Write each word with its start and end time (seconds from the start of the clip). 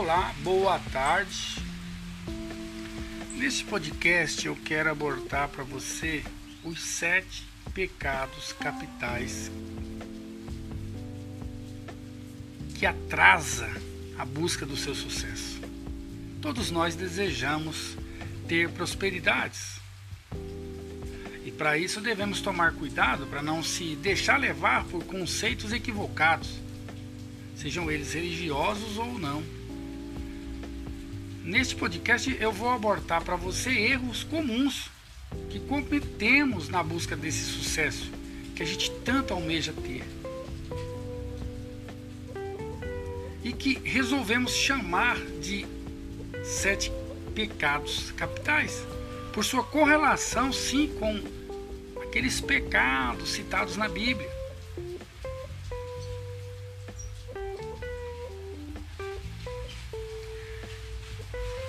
Olá, 0.00 0.32
boa 0.44 0.78
tarde. 0.92 1.56
Neste 3.34 3.64
podcast 3.64 4.46
eu 4.46 4.54
quero 4.54 4.88
abordar 4.92 5.48
para 5.48 5.64
você 5.64 6.22
os 6.62 6.80
sete 6.80 7.44
pecados 7.74 8.52
capitais 8.52 9.50
que 12.76 12.86
atrasa 12.86 13.68
a 14.16 14.24
busca 14.24 14.64
do 14.64 14.76
seu 14.76 14.94
sucesso. 14.94 15.60
Todos 16.40 16.70
nós 16.70 16.94
desejamos 16.94 17.96
ter 18.46 18.70
prosperidades. 18.70 19.80
E 21.44 21.50
para 21.50 21.76
isso 21.76 22.00
devemos 22.00 22.40
tomar 22.40 22.72
cuidado 22.74 23.26
para 23.26 23.42
não 23.42 23.64
se 23.64 23.96
deixar 23.96 24.38
levar 24.38 24.84
por 24.84 25.02
conceitos 25.02 25.72
equivocados, 25.72 26.50
sejam 27.56 27.90
eles 27.90 28.12
religiosos 28.12 28.96
ou 28.96 29.18
não. 29.18 29.57
Neste 31.44 31.74
podcast 31.76 32.36
eu 32.40 32.52
vou 32.52 32.70
abordar 32.70 33.22
para 33.22 33.36
você 33.36 33.70
erros 33.70 34.24
comuns 34.24 34.90
que 35.50 35.60
cometemos 35.60 36.68
na 36.68 36.82
busca 36.82 37.16
desse 37.16 37.44
sucesso 37.44 38.10
que 38.54 38.62
a 38.62 38.66
gente 38.66 38.90
tanto 39.04 39.32
almeja 39.32 39.72
ter. 39.72 40.04
E 43.42 43.52
que 43.52 43.78
resolvemos 43.84 44.52
chamar 44.52 45.16
de 45.40 45.64
sete 46.44 46.90
pecados 47.34 48.10
capitais, 48.12 48.84
por 49.32 49.44
sua 49.44 49.62
correlação 49.62 50.52
sim 50.52 50.88
com 50.98 51.22
aqueles 52.02 52.40
pecados 52.40 53.30
citados 53.30 53.76
na 53.76 53.88
Bíblia. 53.88 54.37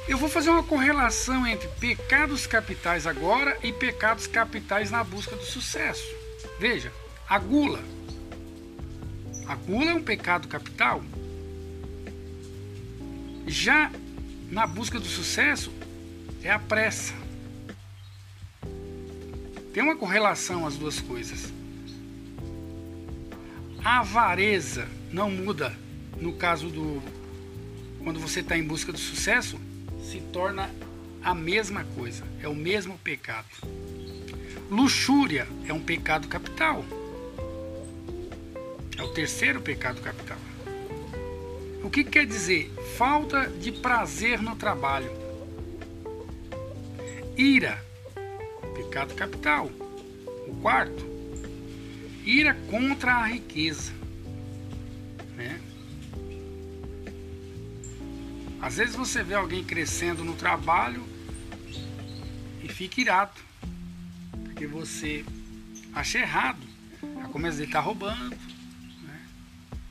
Eu 0.10 0.18
vou 0.18 0.28
fazer 0.28 0.50
uma 0.50 0.64
correlação 0.64 1.46
entre 1.46 1.68
pecados 1.80 2.48
capitais 2.48 3.06
agora 3.06 3.60
e 3.62 3.72
pecados 3.72 4.26
capitais 4.26 4.90
na 4.90 5.04
busca 5.04 5.36
do 5.36 5.46
sucesso. 5.46 6.04
Veja, 6.60 6.92
a 7.30 7.38
gula. 7.38 7.80
A 9.46 9.54
gula 9.54 9.92
é 9.92 9.94
um 9.94 10.02
pecado 10.02 10.48
capital. 10.48 11.04
Já 13.46 13.92
na 14.50 14.66
busca 14.66 15.00
do 15.00 15.06
sucesso 15.06 15.72
é 16.42 16.50
a 16.50 16.58
pressa. 16.58 17.14
Tem 19.72 19.84
uma 19.84 19.96
correlação 19.96 20.66
as 20.66 20.76
duas 20.76 21.00
coisas. 21.00 21.54
A 23.86 24.00
avareza 24.00 24.88
não 25.12 25.30
muda 25.30 25.72
no 26.20 26.34
caso 26.34 26.68
do 26.68 27.00
quando 28.04 28.20
você 28.20 28.40
está 28.40 28.58
em 28.58 28.64
busca 28.64 28.92
do 28.92 28.98
sucesso, 28.98 29.60
se 30.04 30.20
torna 30.32 30.70
a 31.22 31.34
mesma 31.34 31.84
coisa, 31.96 32.24
é 32.42 32.48
o 32.48 32.56
mesmo 32.56 32.98
pecado. 33.00 33.48
Luxúria 34.70 35.48
é 35.68 35.74
um 35.74 35.82
pecado 35.82 36.28
capital. 36.28 36.86
É 38.98 39.02
o 39.02 39.10
terceiro 39.10 39.62
pecado 39.62 40.02
capital. 40.02 40.38
O 41.84 41.90
que 41.90 42.04
quer 42.04 42.26
dizer? 42.26 42.72
Falta 42.98 43.48
de 43.48 43.72
prazer 43.72 44.42
no 44.42 44.56
trabalho. 44.56 45.10
Ira, 47.36 47.84
pecado 48.76 49.16
capital. 49.16 49.72
O 50.48 50.56
quarto, 50.62 51.06
ira 52.26 52.54
contra 52.70 53.14
a 53.14 53.26
riqueza. 53.26 53.92
Né? 55.36 55.60
Às 58.62 58.76
vezes 58.76 58.96
você 58.96 59.24
vê 59.24 59.36
alguém 59.36 59.64
crescendo 59.64 60.24
no 60.24 60.34
trabalho 60.34 61.04
e 62.62 62.68
fica 62.68 63.00
irado, 63.00 63.40
porque 64.44 64.68
você 64.68 65.24
acha 65.94 66.20
errado. 66.20 66.60
A 67.24 67.30
começa 67.30 67.58
ele 67.58 67.68
está 67.68 67.80
roubando, 67.80 68.36
né? 69.02 69.22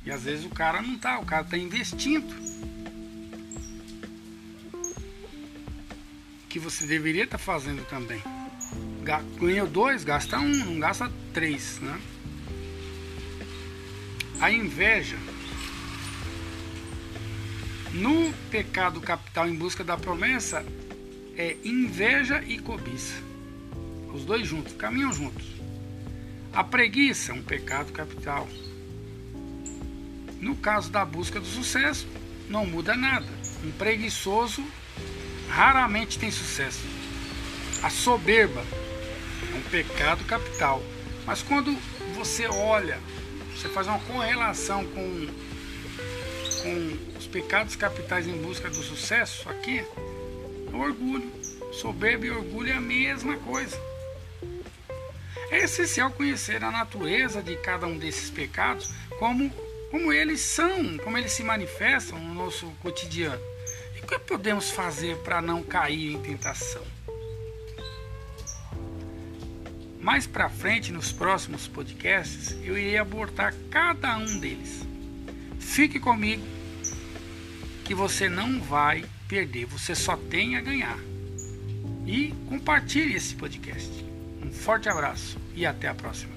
e 0.05 0.11
às 0.11 0.25
vezes 0.25 0.45
o 0.45 0.51
cara 0.51 0.83
não 0.83 0.97
está, 0.97 1.19
o 1.19 1.25
cara 1.25 1.45
está 1.45 1.57
investindo. 1.57 2.49
Que 6.51 6.59
você 6.59 6.87
deveria 6.87 7.25
estar 7.25 7.39
tá 7.39 7.45
fazendo 7.45 7.87
também. 7.89 8.23
Ganhou 9.39 9.67
dois, 9.67 10.05
gasta 10.05 10.39
um, 10.39 10.65
não 10.67 10.79
gasta 10.79 11.11
três. 11.33 11.79
Né? 11.81 11.99
A 14.41 14.51
inveja 14.51 15.17
no 17.99 18.33
pecado 18.49 19.01
capital 19.01 19.49
em 19.49 19.55
busca 19.57 19.83
da 19.83 19.97
promessa 19.97 20.65
é 21.37 21.57
inveja 21.65 22.43
e 22.47 22.59
cobiça. 22.59 23.15
Os 24.15 24.25
dois 24.25 24.47
juntos, 24.47 24.73
caminham 24.75 25.13
juntos. 25.13 25.47
A 26.53 26.63
preguiça 26.63 27.33
é 27.33 27.35
um 27.35 27.43
pecado 27.43 27.93
capital. 27.93 28.49
No 30.41 30.55
caso 30.57 30.91
da 30.91 31.05
busca 31.05 31.41
do 31.41 31.47
sucesso, 31.47 32.07
não 32.49 32.65
muda 32.65 32.97
nada. 32.97 33.27
Um 33.65 33.73
preguiçoso 33.73 34.65
raramente 35.49 36.19
tem 36.19 36.31
sucesso. 36.31 36.85
A 37.83 37.91
soberba 37.91 38.65
é 39.53 39.57
um 39.57 39.63
pecado 39.71 40.25
capital. 40.25 40.81
Mas 41.27 41.43
quando 41.43 41.77
você 42.15 42.47
olha, 42.47 43.01
você 43.55 43.69
faz 43.69 43.89
uma 43.89 43.99
correlação 43.99 44.85
com 44.87 45.29
com 46.63 47.19
os 47.19 47.27
pecados 47.27 47.77
capitais 47.77 48.27
em 48.27 48.37
busca 48.43 48.69
do 48.69 48.83
sucesso 48.83 49.49
aqui, 49.49 49.85
o 50.73 50.77
orgulho. 50.77 51.31
Soberba 51.73 52.27
e 52.27 52.31
orgulho 52.31 52.71
é 52.71 52.77
a 52.77 52.81
mesma 52.81 53.37
coisa. 53.37 53.79
É 55.51 55.65
essencial 55.65 56.11
conhecer 56.11 56.63
a 56.63 56.71
natureza 56.71 57.43
de 57.43 57.57
cada 57.57 57.87
um 57.87 57.99
desses 57.99 58.31
pecados, 58.31 58.91
como, 59.19 59.51
como 59.91 60.13
eles 60.13 60.41
são, 60.41 60.99
como 60.99 61.17
eles 61.17 61.33
se 61.33 61.43
manifestam 61.43 62.19
no 62.19 62.35
nosso 62.35 62.67
cotidiano. 62.83 63.41
E 63.97 64.01
o 64.01 64.07
que 64.07 64.19
podemos 64.19 64.71
fazer 64.71 65.17
para 65.19 65.41
não 65.41 65.63
cair 65.63 66.13
em 66.13 66.21
tentação? 66.21 66.83
Mais 70.01 70.27
para 70.27 70.49
frente, 70.49 70.93
nos 70.93 71.13
próximos 71.13 71.69
podcasts, 71.69 72.53
eu 72.63 72.79
irei 72.79 72.97
abordar 72.97 73.55
cada 73.71 74.17
um 74.17 74.39
deles. 74.39 74.88
Fique 75.69 76.01
comigo 76.01 76.43
que 77.85 77.95
você 77.95 78.29
não 78.29 78.61
vai 78.61 79.05
perder, 79.29 79.67
você 79.67 79.95
só 79.95 80.17
tem 80.17 80.57
a 80.57 80.61
ganhar. 80.61 80.99
E 82.05 82.35
compartilhe 82.49 83.15
esse 83.15 83.35
podcast. 83.37 84.05
Um 84.43 84.51
forte 84.51 84.89
abraço 84.89 85.39
e 85.55 85.65
até 85.65 85.87
a 85.87 85.95
próxima. 85.95 86.33